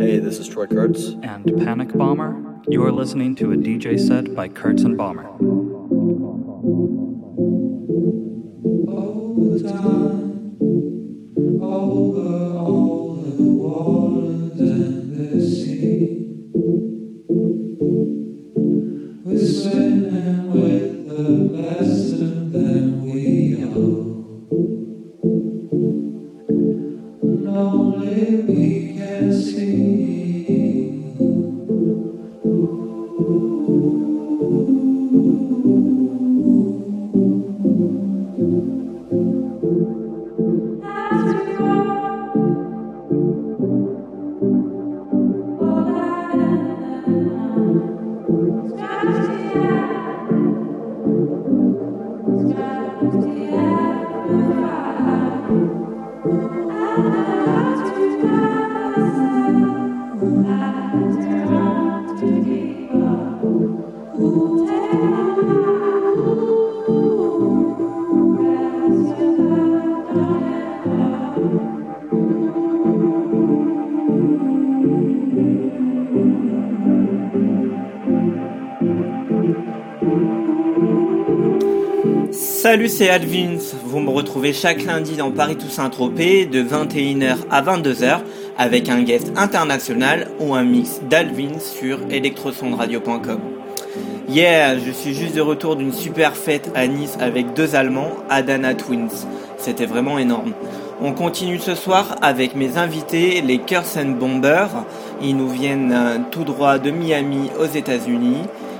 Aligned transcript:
Hey, 0.00 0.18
this 0.18 0.38
is 0.38 0.48
Troy 0.48 0.66
Kurtz. 0.66 1.10
And 1.22 1.44
Panic 1.58 1.92
Bomber. 1.92 2.62
You 2.68 2.82
are 2.84 2.92
listening 2.92 3.34
to 3.36 3.52
a 3.52 3.56
DJ 3.56 4.00
set 4.00 4.34
by 4.34 4.48
Kurtz 4.48 4.82
and 4.84 4.96
Bomber. 4.96 5.69
Salut, 82.80 82.88
c'est 82.88 83.10
Alvins. 83.10 83.58
Vous 83.84 84.00
me 84.00 84.08
retrouvez 84.08 84.54
chaque 84.54 84.82
lundi 84.86 85.14
dans 85.14 85.30
Paris 85.30 85.56
Toussaint 85.56 85.90
Tropez 85.90 86.46
de 86.46 86.62
21h 86.62 87.36
à 87.50 87.60
22h 87.60 88.20
avec 88.56 88.88
un 88.88 89.02
guest 89.02 89.32
international 89.36 90.28
ou 90.40 90.54
un 90.54 90.62
mix 90.62 91.02
d'Alvins 91.02 91.58
sur 91.58 91.98
electrosondradio.com. 92.08 93.38
Yeah, 94.30 94.78
je 94.78 94.92
suis 94.92 95.12
juste 95.12 95.36
de 95.36 95.42
retour 95.42 95.76
d'une 95.76 95.92
super 95.92 96.34
fête 96.34 96.70
à 96.74 96.86
Nice 96.86 97.18
avec 97.20 97.52
deux 97.52 97.74
Allemands, 97.74 98.12
Adana 98.30 98.72
Twins. 98.72 99.26
C'était 99.58 99.84
vraiment 99.84 100.18
énorme. 100.18 100.54
On 101.02 101.12
continue 101.12 101.58
ce 101.58 101.74
soir 101.74 102.16
avec 102.22 102.54
mes 102.54 102.78
invités, 102.78 103.42
les 103.42 103.58
Curse 103.58 103.98
and 103.98 104.12
Bombers. 104.18 104.86
Ils 105.20 105.36
nous 105.36 105.50
viennent 105.50 105.92
euh, 105.92 106.16
tout 106.30 106.44
droit 106.44 106.78
de 106.78 106.90
Miami 106.90 107.50
aux 107.60 107.66
États-Unis. 107.66 108.38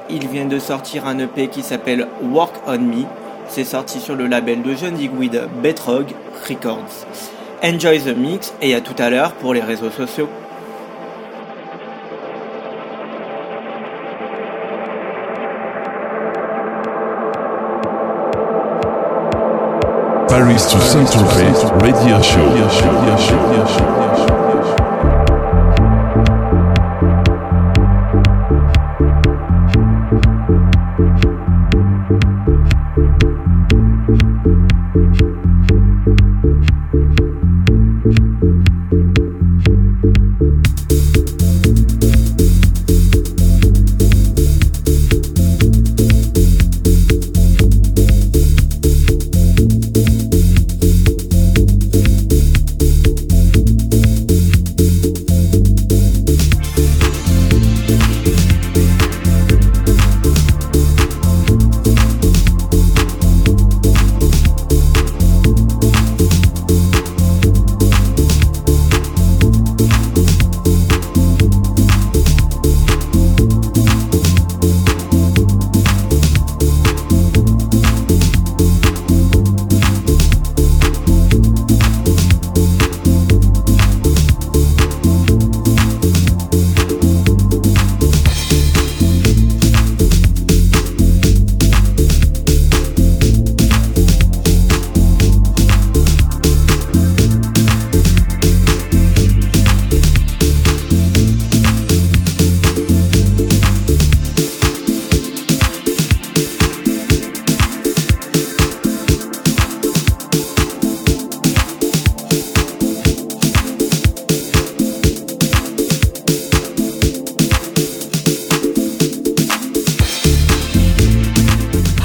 Ils 0.08 0.26
viennent 0.26 0.48
de 0.48 0.58
sortir 0.58 1.06
un 1.06 1.18
EP 1.18 1.48
qui 1.48 1.60
s'appelle 1.60 2.08
Work 2.32 2.54
on 2.66 2.78
Me. 2.78 3.04
C'est 3.52 3.64
sorti 3.64 3.98
sur 3.98 4.14
le 4.14 4.28
label 4.28 4.62
de 4.62 4.74
John 4.76 4.94
Digweed 4.94 5.48
Betrog 5.60 6.06
Records. 6.48 7.04
Enjoy 7.64 8.00
the 8.00 8.16
mix 8.16 8.54
et 8.62 8.76
à 8.76 8.80
tout 8.80 8.94
à 8.96 9.10
l'heure 9.10 9.32
pour 9.32 9.54
les 9.54 9.60
réseaux 9.60 9.90
sociaux. 9.90 10.28
Paris 20.28 20.62
to 20.70 20.78
Saint-Tropez 20.78 21.66
Radio 21.82 22.22
Show. 22.22 23.99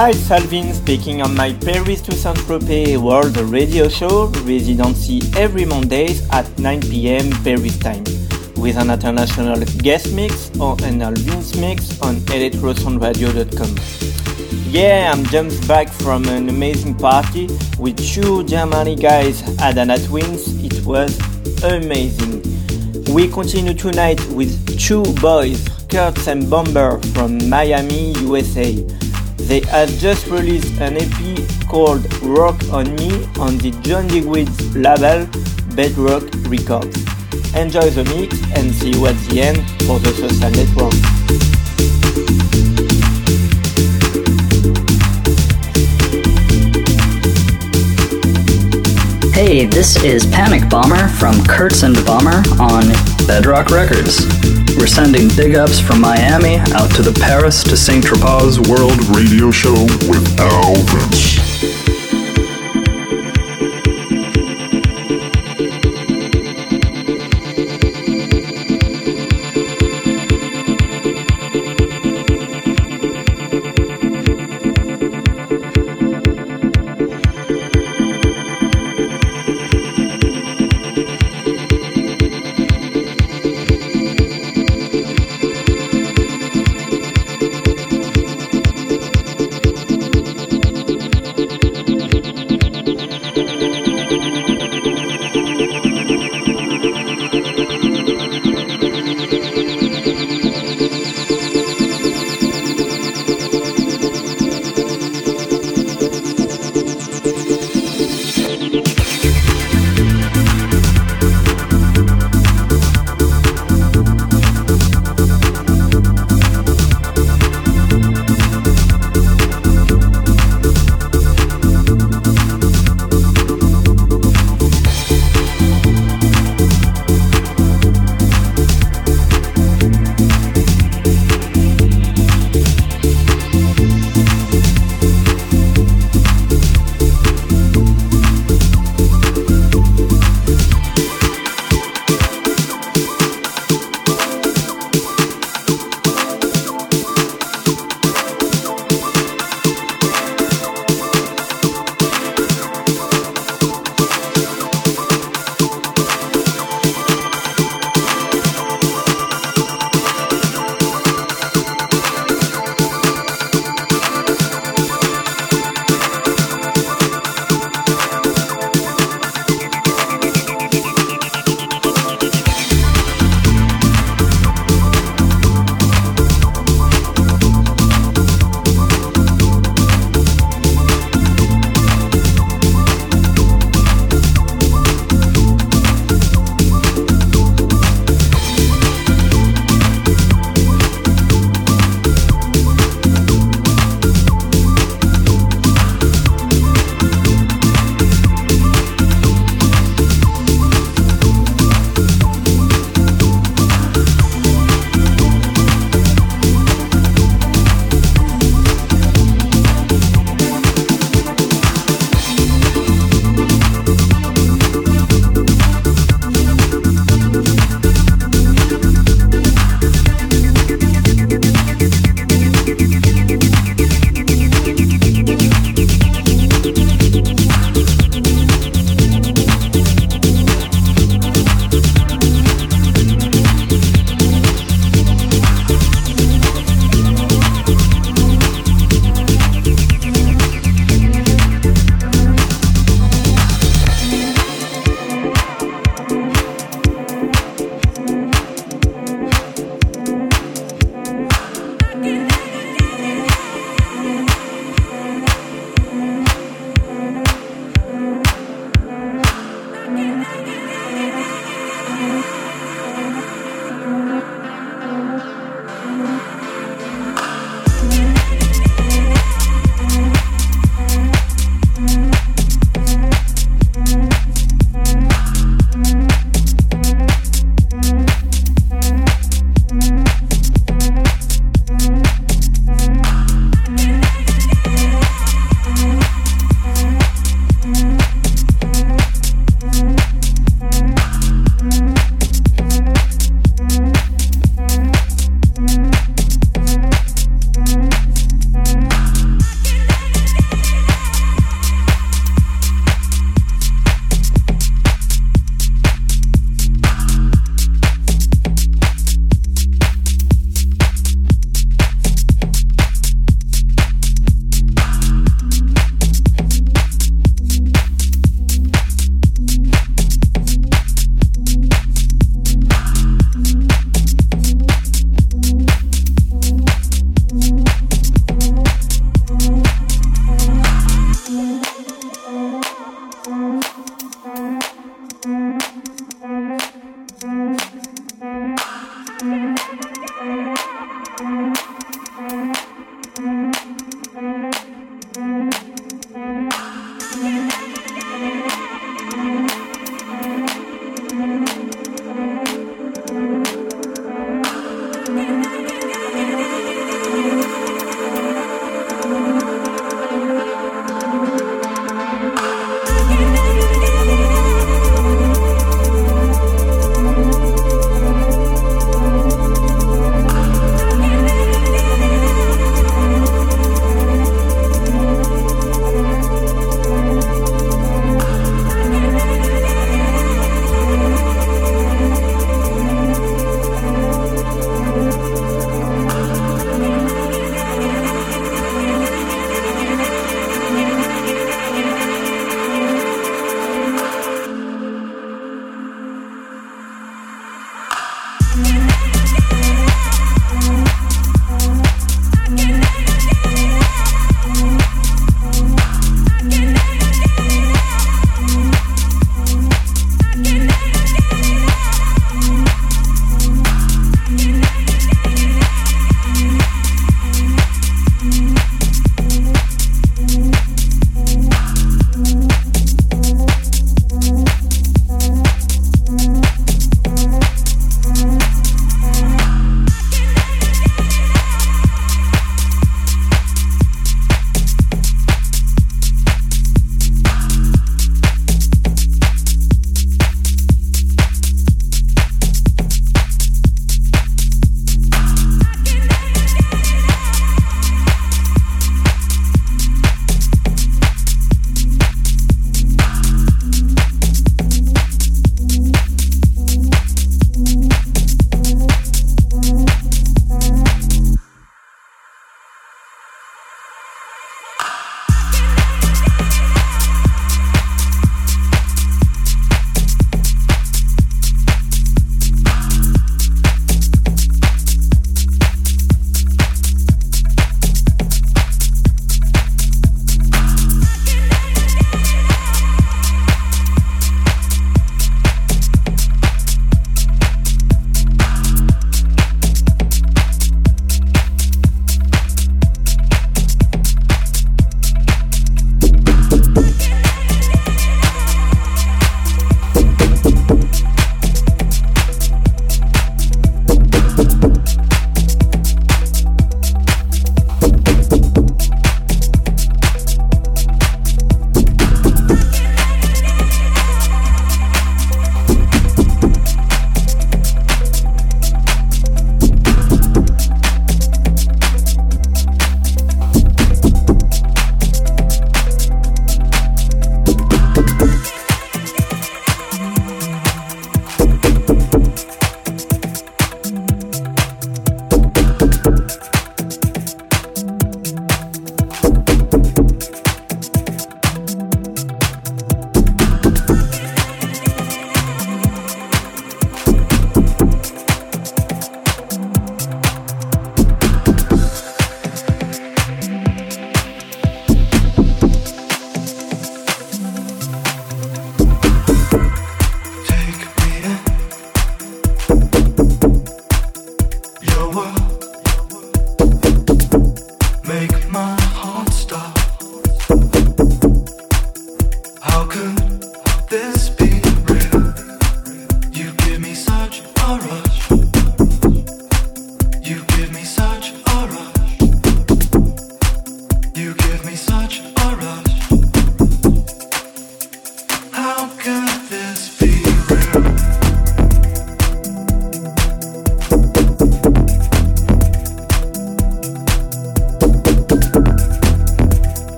Hi, 0.00 0.12
Salvin 0.12 0.72
speaking 0.72 1.20
on 1.20 1.36
my 1.36 1.52
Paris 1.52 2.00
to 2.00 2.12
Saint-Tropez 2.12 2.96
World 2.96 3.36
Radio 3.36 3.86
Show 3.86 4.28
residency 4.46 5.20
every 5.36 5.66
Mondays 5.66 6.26
at 6.30 6.48
9 6.58 6.80
pm 6.80 7.30
Paris 7.44 7.76
time 7.78 8.02
with 8.56 8.78
an 8.78 8.88
international 8.88 9.62
guest 9.82 10.14
mix 10.14 10.50
or 10.58 10.74
an 10.84 11.02
Al 11.02 11.12
Vince 11.12 11.54
mix 11.56 12.00
on 12.00 12.16
electrosoundradio.com. 12.32 13.76
Yeah, 14.72 15.12
I'm 15.12 15.22
just 15.26 15.68
back 15.68 15.90
from 15.90 16.24
an 16.28 16.48
amazing 16.48 16.94
party 16.94 17.48
with 17.78 17.98
two 17.98 18.42
Germany 18.44 18.96
guys 18.96 19.42
Adana 19.60 19.98
Twins. 19.98 20.64
It 20.64 20.82
was 20.86 21.12
amazing. 21.62 22.40
We 23.12 23.28
continue 23.28 23.74
tonight 23.74 24.26
with 24.30 24.80
two 24.80 25.02
boys, 25.20 25.68
Kurtz 25.90 26.26
and 26.26 26.48
Bomber 26.48 26.98
from 27.12 27.50
Miami, 27.50 28.12
USA. 28.20 28.82
They 29.50 29.62
have 29.62 29.90
just 29.98 30.28
released 30.28 30.80
an 30.80 30.96
EP 30.96 31.66
called 31.66 32.06
Work 32.22 32.62
on 32.70 32.94
Me 32.94 33.10
on 33.36 33.58
the 33.58 33.74
John 33.82 34.06
Digweed's 34.06 34.76
label 34.76 35.26
Bedrock 35.74 36.22
Records. 36.46 36.96
Enjoy 37.56 37.90
the 37.90 38.04
mix 38.14 38.40
and 38.54 38.72
see 38.72 38.92
you 38.92 39.06
at 39.06 39.16
the 39.26 39.42
end 39.42 39.58
for 39.88 39.98
the 39.98 40.12
social 40.14 40.50
network. 40.54 40.94
Hey, 49.34 49.66
this 49.66 50.00
is 50.04 50.26
Panic 50.26 50.70
Bomber 50.70 51.08
from 51.08 51.42
Kurtz 51.44 51.82
and 51.82 51.96
Bomber 52.06 52.40
on 52.60 52.84
Bedrock 53.26 53.70
Records. 53.70 54.69
We're 54.80 54.86
sending 54.86 55.28
big 55.36 55.56
ups 55.56 55.78
from 55.78 56.00
Miami 56.00 56.56
out 56.72 56.90
to 56.94 57.02
the 57.02 57.12
Paris 57.20 57.62
to 57.64 57.76
St. 57.76 58.02
Tropez 58.02 58.66
World 58.66 58.98
Radio 59.14 59.50
Show 59.50 59.74
with 60.08 60.40
Al 60.40 60.72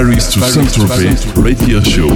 Paris 0.00 0.32
to 0.32 0.40
Saint-Tropez 0.40 1.44
radio 1.44 1.78
show. 1.80 2.08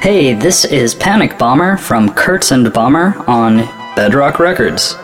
Hey, 0.00 0.34
this 0.34 0.64
is 0.64 0.94
Panic 0.94 1.36
Bomber 1.36 1.76
from 1.76 2.08
Kurtz 2.14 2.52
and 2.52 2.72
Bomber 2.72 3.16
on 3.26 3.56
Bedrock 3.96 4.38
Records. 4.38 4.94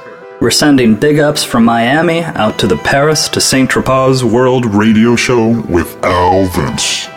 We're 0.40 0.52
sending 0.52 0.94
big 0.94 1.18
ups 1.18 1.42
from 1.42 1.64
Miami 1.64 2.22
out 2.22 2.56
to 2.60 2.68
the 2.68 2.76
Paris 2.76 3.28
to 3.30 3.40
Saint 3.40 3.68
Tropez 3.68 4.22
World 4.22 4.64
Radio 4.64 5.16
Show 5.16 5.60
with 5.62 5.96
Al 6.04 6.46
Vince. 6.46 7.08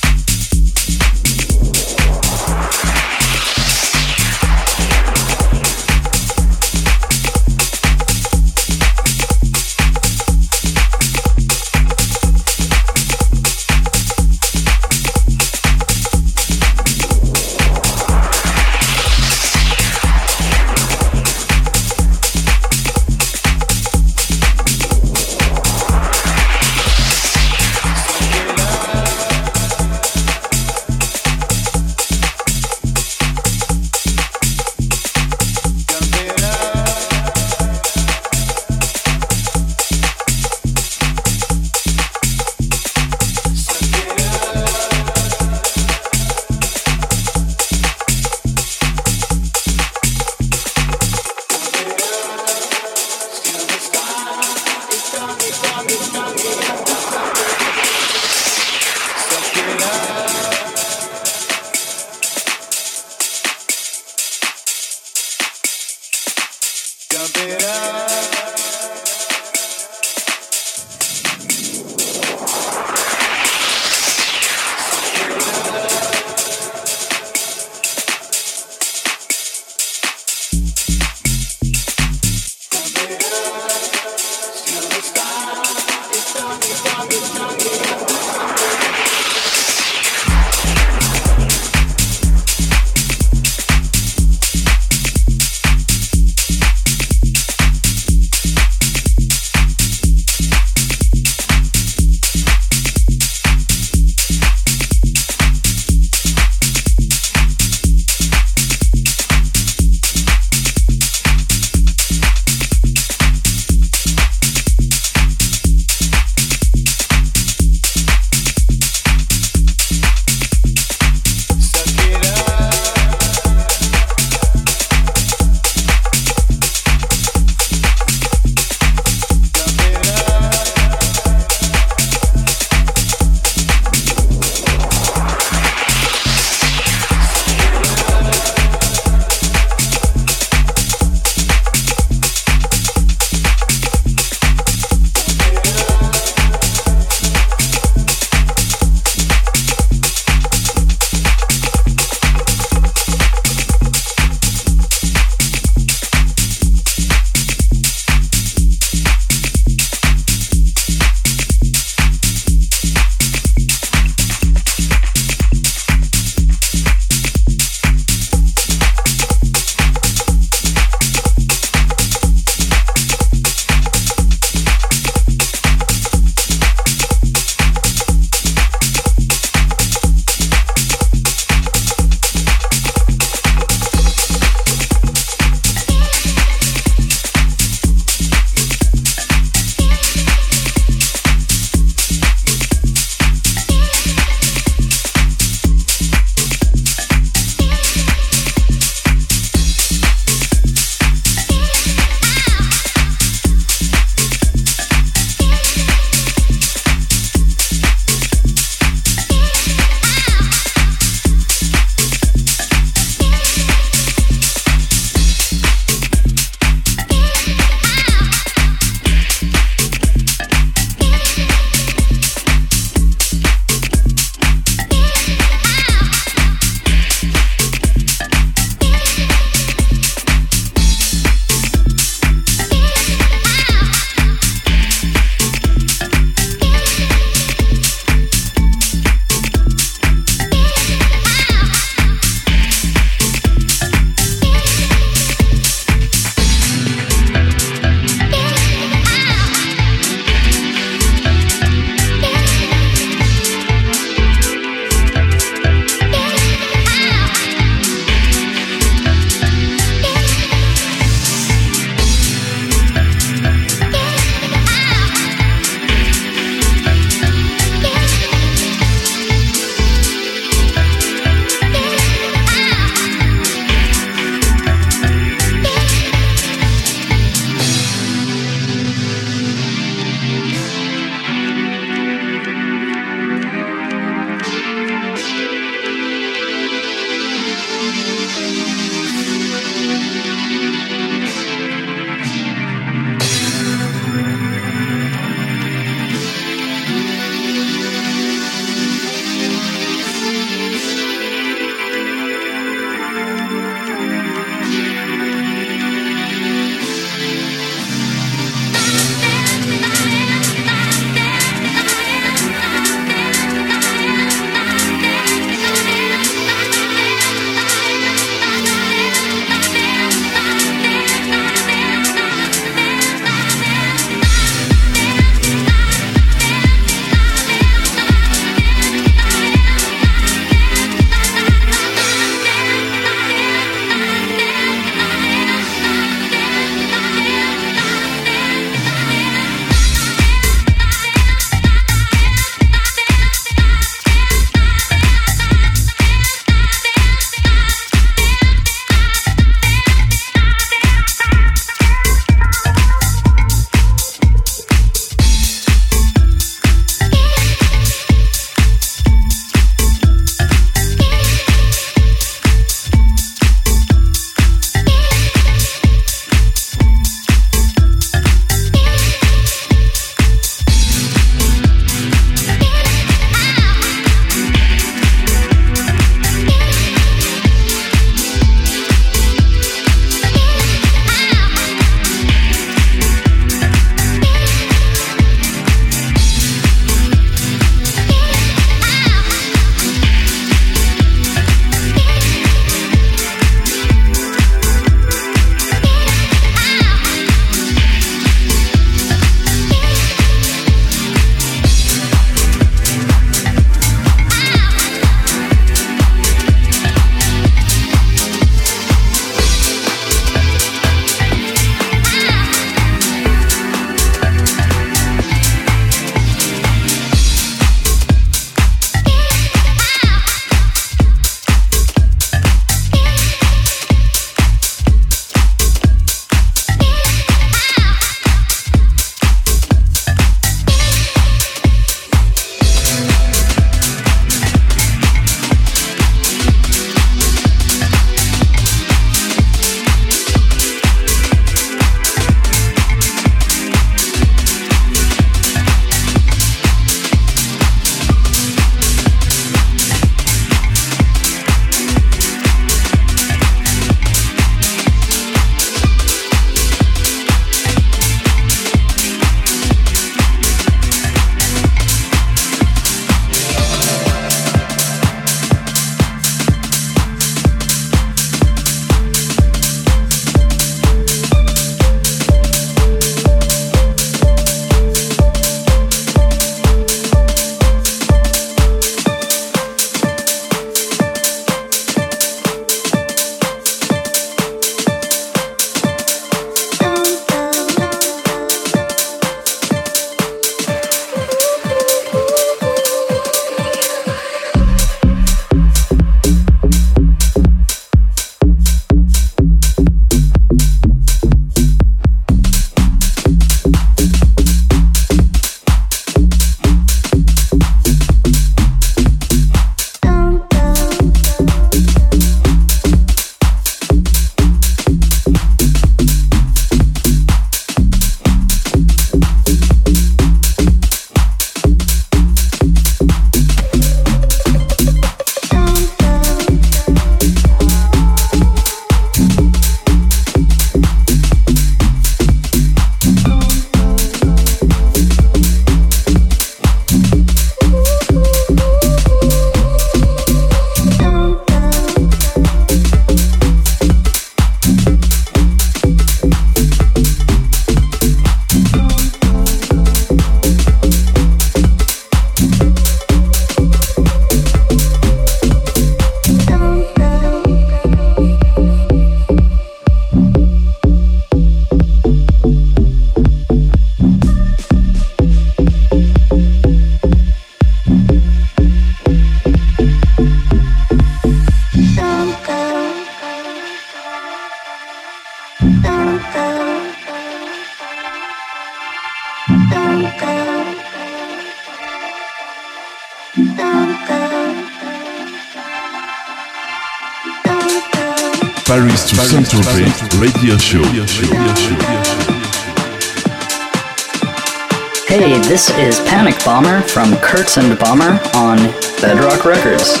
Hey, 595.06 595.38
this 595.38 595.70
is 595.78 596.00
Panic 596.00 596.34
Bomber 596.44 596.82
from 596.82 597.16
Kurtz 597.18 597.58
and 597.58 597.78
Bomber 597.78 598.18
on 598.34 598.56
Bedrock 599.00 599.44
Records. 599.44 600.00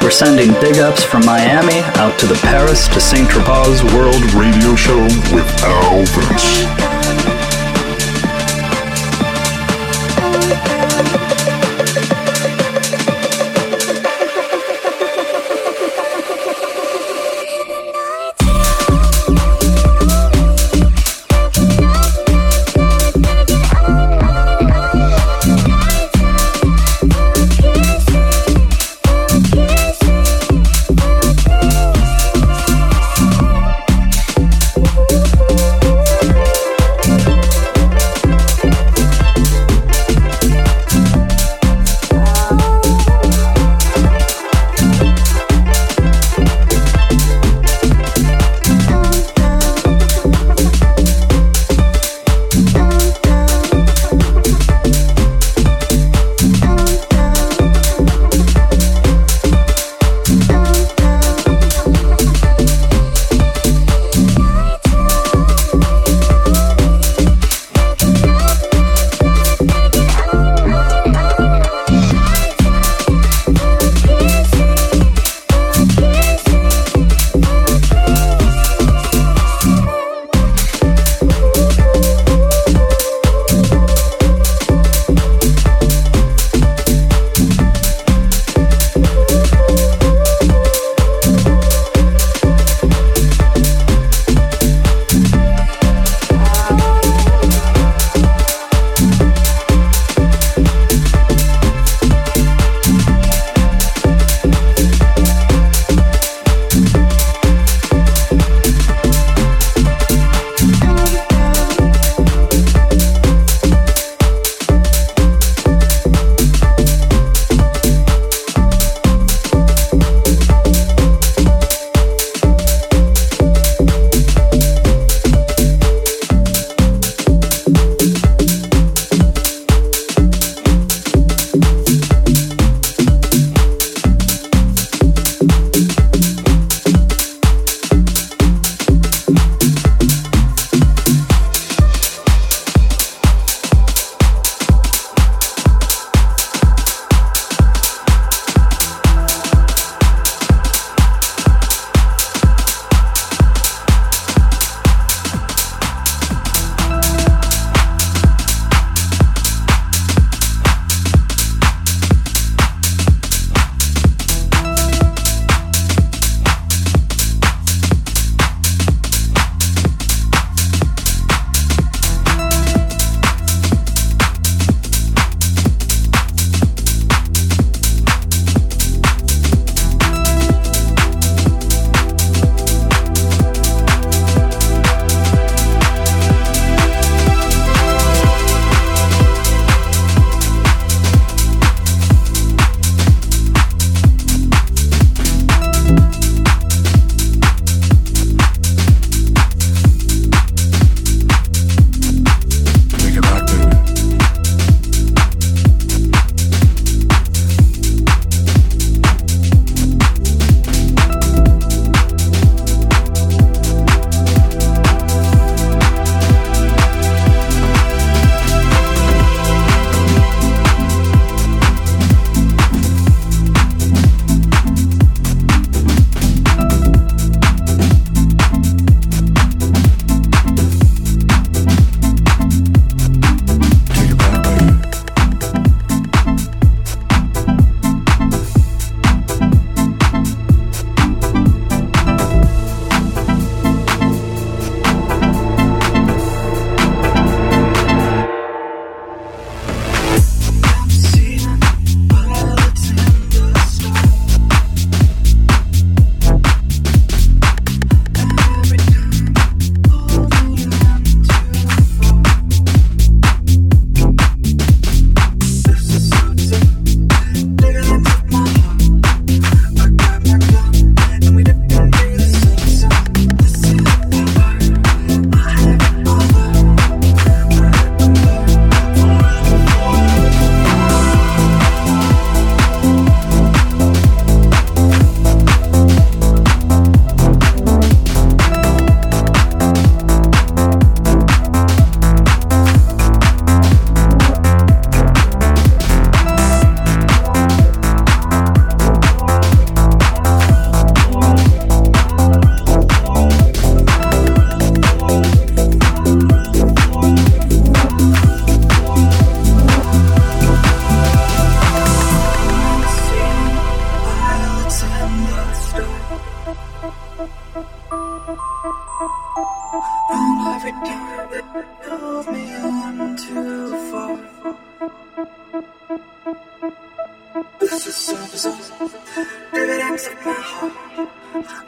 We're 0.00 0.10
sending 0.10 0.50
big 0.62 0.78
ups 0.78 1.04
from 1.04 1.26
Miami 1.26 1.80
out 2.00 2.18
to 2.20 2.26
the 2.26 2.36
Paris 2.36 2.88
to 2.88 2.98
Saint 2.98 3.28
Tropez 3.28 3.84
World 3.92 4.32
Radio 4.32 4.74
Show 4.74 5.02
with 5.34 5.46
Al 5.62 6.04
Vince. 6.06 6.95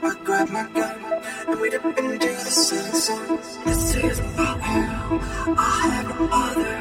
I 0.02 0.14
grab, 0.24 0.48
my 0.50 0.68
gun, 0.74 1.22
and 1.48 1.60
we 1.60 1.70
dip 1.70 1.84
into 1.84 2.26
the 2.28 2.34
sunset. 2.36 3.28
Let's 3.66 3.92
take 3.92 4.04
us. 4.04 4.20
I 4.38 5.88
have 5.92 6.08
no 6.08 6.28
other. 6.30 6.76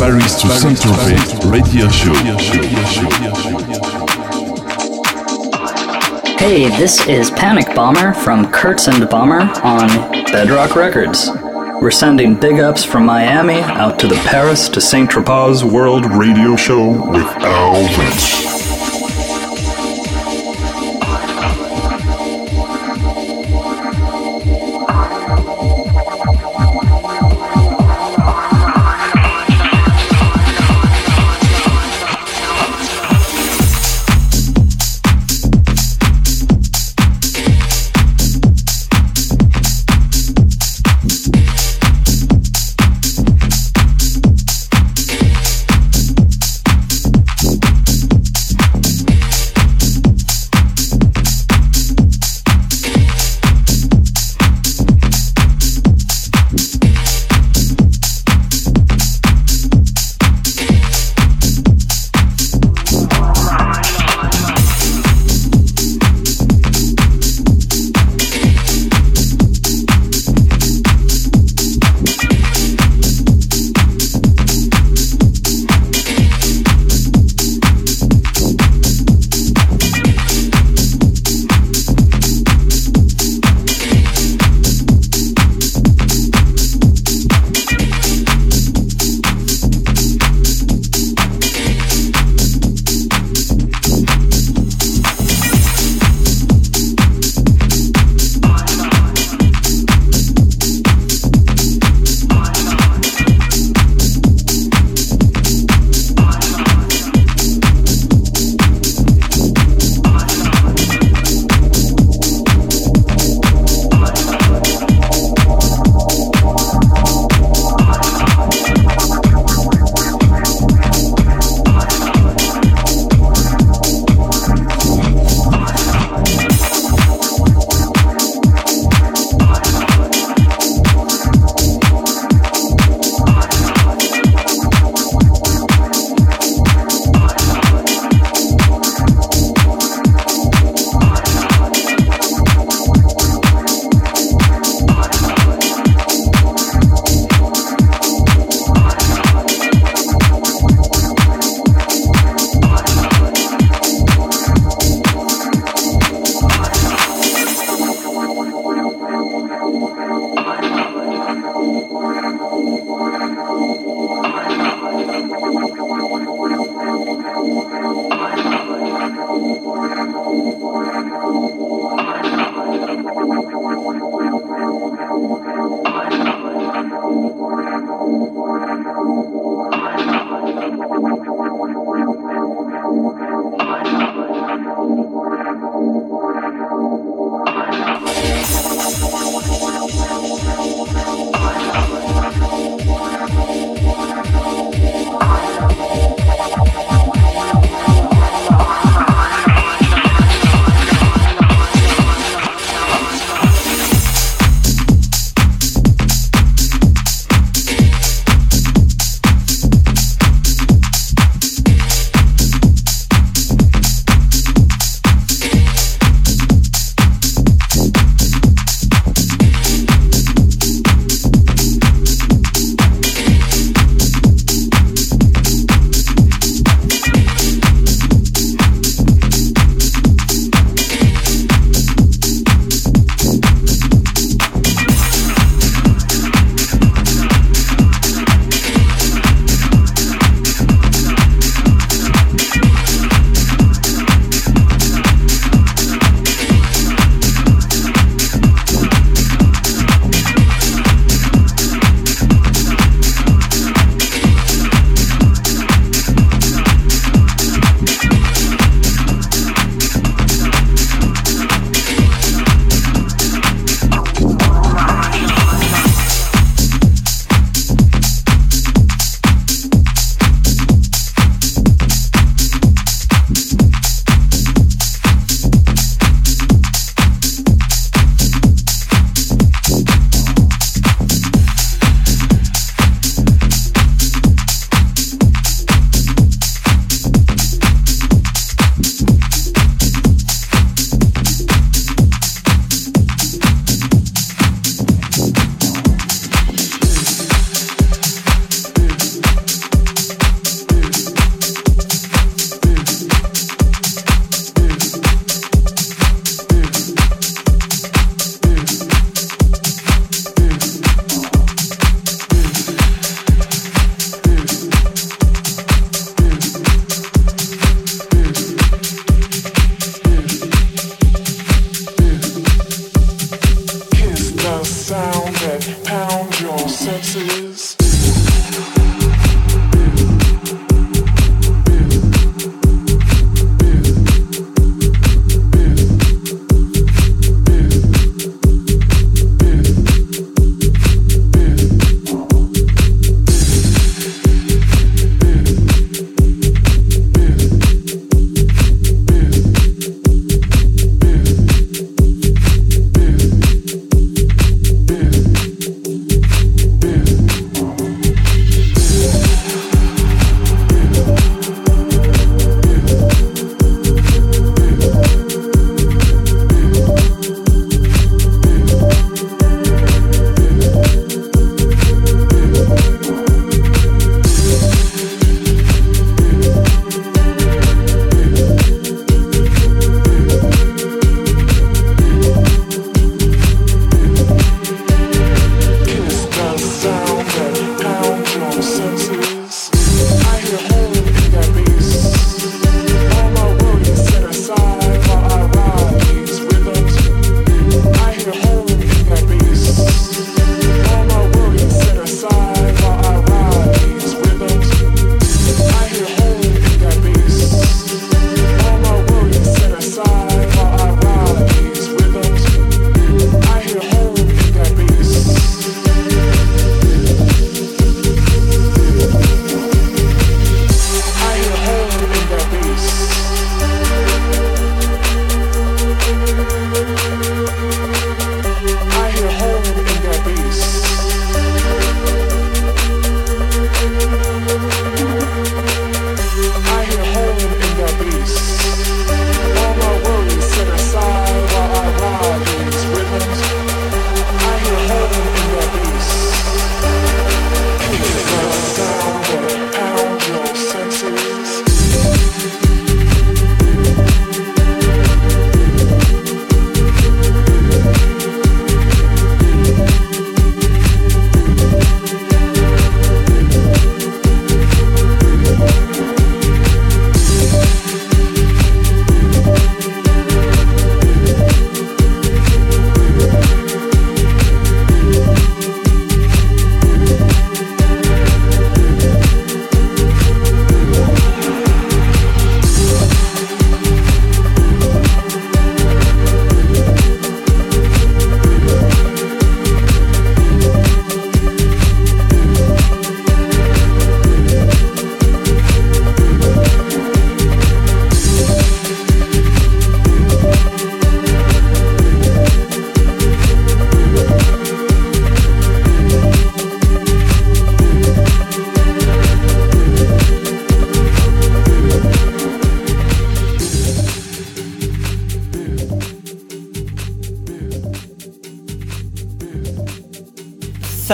Paris 0.00 0.40
to 0.40 0.48
Saint-Tropez 0.48 1.52
Radio 1.52 1.86
Show. 1.90 2.14
Hey, 6.38 6.68
this 6.78 7.06
is 7.06 7.30
Panic 7.32 7.74
Bomber 7.74 8.14
from 8.14 8.50
Kurtz 8.50 8.88
and 8.88 9.06
Bomber 9.10 9.40
on 9.62 9.88
Bedrock 10.32 10.74
Records. 10.74 11.28
We're 11.82 11.90
sending 11.90 12.34
big 12.34 12.60
ups 12.60 12.82
from 12.82 13.04
Miami 13.04 13.60
out 13.60 13.98
to 13.98 14.08
the 14.08 14.16
Paris 14.24 14.70
to 14.70 14.80
Saint 14.80 15.10
Tropez 15.10 15.70
World 15.70 16.06
Radio 16.06 16.56
Show 16.56 16.88
with 17.10 17.26
Al 17.26 17.74
Vince. 17.94 18.49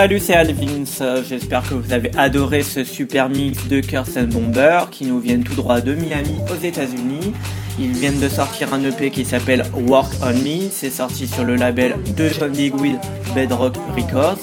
Salut, 0.06 0.20
c'est 0.20 0.34
Alvins. 0.34 0.84
J'espère 1.28 1.68
que 1.68 1.74
vous 1.74 1.92
avez 1.92 2.12
adoré 2.16 2.62
ce 2.62 2.84
super 2.84 3.28
mix 3.28 3.66
de 3.66 3.80
Curse 3.80 4.18
Bomber 4.18 4.82
qui 4.92 5.04
nous 5.04 5.18
viennent 5.18 5.42
tout 5.42 5.56
droit 5.56 5.80
de 5.80 5.96
Miami 5.96 6.36
aux 6.48 6.64
États-Unis. 6.64 7.32
Ils 7.80 7.90
viennent 7.90 8.20
de 8.20 8.28
sortir 8.28 8.72
un 8.72 8.84
EP 8.84 9.10
qui 9.10 9.24
s'appelle 9.24 9.64
Work 9.74 10.12
on 10.22 10.34
Me. 10.34 10.70
C'est 10.70 10.90
sorti 10.90 11.26
sur 11.26 11.42
le 11.42 11.56
label 11.56 11.96
de 12.16 12.28
John 12.28 12.52
Digwill 12.52 13.00
Bedrock 13.34 13.74
Records. 13.96 14.38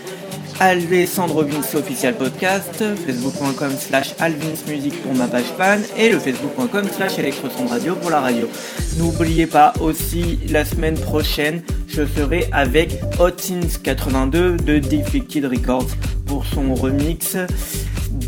Alessandro 0.60 1.42
official 1.42 2.16
podcast, 2.16 2.84
facebook.com 3.06 3.72
slash 3.78 4.14
alvinsmusic 4.20 5.02
pour 5.02 5.14
ma 5.14 5.28
page 5.28 5.52
fan 5.58 5.82
et 5.98 6.10
le 6.10 6.20
facebook.com 6.20 6.88
slash 6.90 7.18
radio 7.70 7.96
pour 7.96 8.10
la 8.12 8.22
radio. 8.22 8.48
N'oubliez 8.98 9.48
pas 9.48 9.74
aussi 9.82 10.40
la 10.50 10.64
semaine 10.64 10.98
prochaine, 10.98 11.64
je 11.90 12.06
serai 12.06 12.48
avec 12.54 13.02
Hotins 13.20 13.68
82 13.84 14.58
de 14.58 14.80
Defected 14.80 15.46
Records 15.46 15.90
pour 16.26 16.46
son 16.46 16.74
remix 16.76 17.36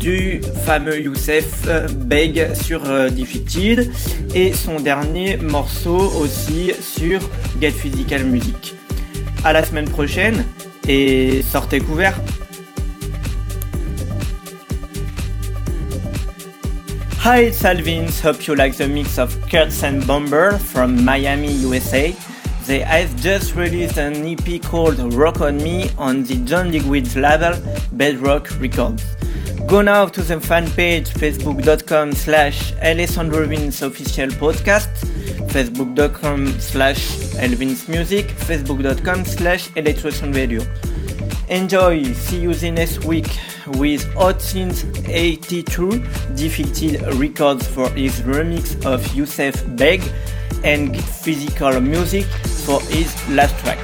du 0.06 0.40
fameux 0.64 1.00
Youssef 1.00 1.66
Beg 1.96 2.54
sur 2.54 2.88
euh, 2.88 3.10
Defected 3.10 3.90
et 4.36 4.52
son 4.52 4.78
dernier 4.78 5.36
morceau 5.36 6.12
aussi 6.20 6.70
sur 6.80 7.18
Get 7.60 7.72
Physical 7.72 8.22
Music. 8.22 8.76
À 9.42 9.52
la 9.52 9.64
semaine 9.64 9.88
prochaine 9.88 10.44
et 10.86 11.42
sortez 11.42 11.80
couverts. 11.80 12.20
Hi, 17.24 17.48
it's 17.48 17.64
Alvins. 17.64 18.22
Hope 18.22 18.46
you 18.46 18.54
like 18.54 18.76
the 18.76 18.86
mix 18.86 19.18
of 19.18 19.36
Kurtz 19.50 19.82
and 19.82 20.06
Bomber 20.06 20.56
from 20.56 21.04
Miami, 21.04 21.50
USA. 21.64 22.14
They 22.68 22.82
have 22.82 23.10
just 23.20 23.56
released 23.56 23.98
an 23.98 24.24
EP 24.24 24.62
called 24.62 25.00
Rock 25.14 25.40
on 25.40 25.56
Me 25.56 25.90
on 25.98 26.22
the 26.22 26.36
John 26.44 26.70
Digweed's 26.70 27.16
label 27.16 27.54
Bedrock 27.90 28.48
Records. 28.60 29.02
Go 29.66 29.82
now 29.82 30.06
to 30.06 30.22
the 30.22 30.40
fan 30.40 30.70
page 30.70 31.08
facebook.com 31.08 32.12
slash 32.12 32.72
Alessandro 32.82 33.42
official 33.42 34.28
podcast, 34.28 34.86
facebook.com 35.50 36.60
slash 36.60 37.34
Elvin's 37.34 37.88
music, 37.88 38.26
facebook.com 38.26 39.24
slash 39.24 39.68
electrosound 39.70 40.36
radio. 40.36 40.62
Enjoy, 41.48 42.04
see 42.12 42.40
you 42.40 42.54
the 42.54 42.70
next 42.70 43.04
week 43.04 43.26
with 43.66 44.04
Hot 44.14 44.40
Since 44.40 44.84
82 45.08 45.98
Defected 46.36 47.02
records 47.14 47.66
for 47.66 47.88
his 47.90 48.20
remix 48.20 48.84
of 48.86 49.04
Youssef 49.16 49.64
Beg 49.76 50.00
and 50.62 50.96
physical 51.04 51.80
music 51.80 52.24
for 52.66 52.80
his 52.82 53.12
last 53.30 53.58
track. 53.64 53.78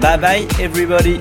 Bye 0.00 0.16
bye 0.16 0.48
everybody! 0.58 1.20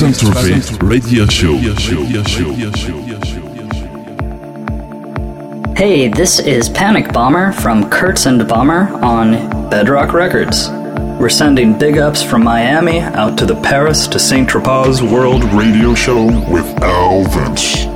Saint-Tropez 0.00 0.82
radio 0.82 1.26
show. 1.26 1.56
Hey, 5.76 6.08
this 6.08 6.38
is 6.38 6.70
Panic 6.70 7.12
Bomber 7.12 7.52
from 7.52 7.90
Kurtz 7.90 8.24
and 8.24 8.48
Bomber 8.48 8.88
on 9.04 9.68
Bedrock 9.68 10.14
Records. 10.14 10.70
We're 11.20 11.28
sending 11.28 11.78
big 11.78 11.98
ups 11.98 12.22
from 12.22 12.42
Miami 12.42 13.00
out 13.00 13.36
to 13.40 13.44
the 13.44 13.60
Paris 13.60 14.08
to 14.08 14.18
St. 14.18 14.48
Tropez 14.48 15.02
World 15.02 15.44
Radio 15.52 15.94
Show 15.94 16.24
with 16.50 16.64
Al 16.82 17.24
Vince. 17.24 17.89